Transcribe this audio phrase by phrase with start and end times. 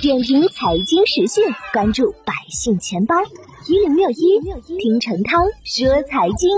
[0.00, 3.16] 点评财经时讯，关注百姓钱包
[3.66, 4.40] 一零六一，
[4.78, 6.48] 听陈涛说财经。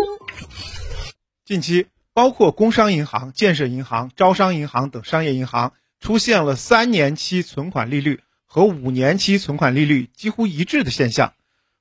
[1.47, 11.33] 近期，包括工商银行、建设银行、招商银行等商业银行出现了三年期存款利率和五年期存款利率几乎一致的现象，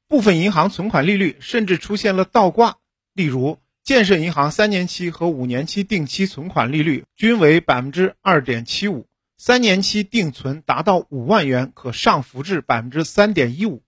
[0.08, 2.78] 部分银行存款利率甚至出现了倒挂。
[3.14, 9.06] 例如，建设银行三年期和五年期定期存款利率均为百分之二点七五，
[9.38, 13.84] 三年期定存达到五万元可上浮至百分之三点一五。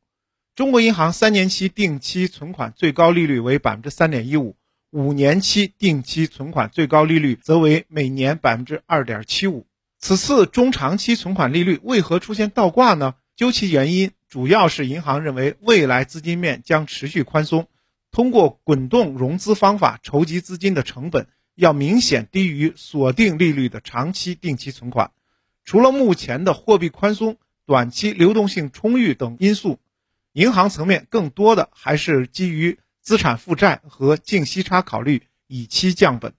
[0.56, 4.56] 中国银行三年期定期存款最高利率为百分之三点一五，
[4.90, 9.68] 五年期定期存款最高利率则为每年百分之二点七五。
[10.00, 13.16] 此次中长期存款利率为何出现倒挂呢？
[13.36, 17.68] 究其原因，主要是银行认为未来资金面将持续宽松。
[18.12, 25.12] 通过滚动融资方法筹集资金的成本要明显低于锁定利率的长期定期存款。
[25.66, 29.80] 除了目前的货币宽松、短期流动性充裕等因素，
[30.32, 36.34] 银行层面更多的还是基于资产负债和净息差考虑，以期降本。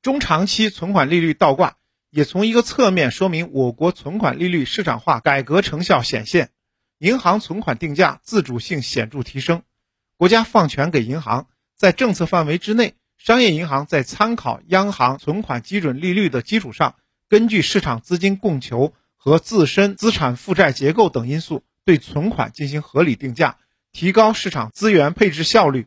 [0.00, 1.76] 中长期存款利率倒挂，
[2.10, 6.50] 也从一个侧面说明我国存款利率市场化改革成效显现，
[6.98, 9.62] 银行存款定价自主性显著提升。
[10.16, 16.96] 国家放权给银行，在政策范围之内，商业银行在参考央行存款基准利率的基础上，
[17.28, 23.58] 根据市场资金供求和自身资产负债结构等因素，对存款进行合理定价，
[23.92, 25.86] 提高市场资源配置效率。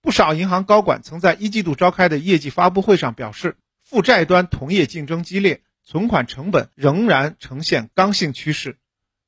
[0.00, 8.78] 不少银行高管曾在一季度召开的业绩发布会上表示，负债端同业竞争激烈，存款成本仍然呈现刚性趋势。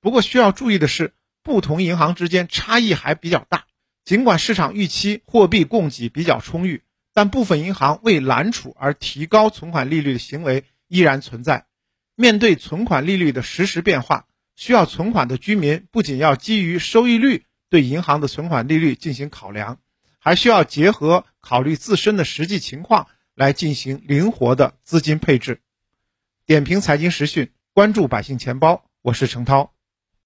[0.01, 3.65] 不过需要注意的是，不同银行之间差异还比较大。
[4.05, 11.67] 尽管市场预期货币供给比较充裕，但部分银行为揽储而提高存款利率的行为依然存在。
[12.15, 19.79] 面对存款利率的实时变化，需要存款的居民不仅要基于收益率对银行的存款利率进行考量，
[20.19, 25.61] 还需要结合考虑自身的实际情况来进行灵活的资金配置。
[26.47, 29.76] 点评财经时讯，关注百姓钱包，我是程涛。